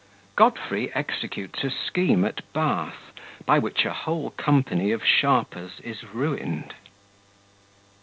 [0.35, 3.11] Godfrey executes a Scheme at Bath,
[3.45, 6.73] by which a whole Company of Sharpers is ruined.